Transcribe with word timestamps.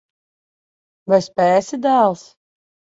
Vai 1.15 1.21
spēsi, 1.27 1.83
dēls? 1.87 2.29